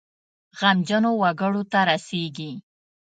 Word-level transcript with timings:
غمجنو 0.59 1.11
وګړو 1.21 1.63
ته 1.71 1.79
رسیږي. 1.89 2.51